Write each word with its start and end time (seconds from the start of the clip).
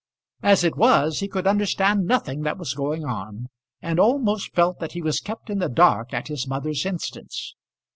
As 0.41 0.63
it 0.63 0.75
was 0.75 1.19
he 1.19 1.27
could 1.27 1.45
understand 1.45 2.07
nothing 2.07 2.41
that 2.41 2.57
was 2.57 2.73
going 2.73 3.05
on, 3.05 3.49
and 3.83 3.99
almost 3.99 4.55
felt 4.55 4.79
that 4.79 4.93
he 4.93 5.01
was 5.03 5.19
kept 5.21 5.47
in 5.47 5.59
the 5.59 5.69
dark 5.69 6.11
at 6.11 6.27
his 6.27 6.47
mother's 6.47 6.87
instance. 6.87 7.53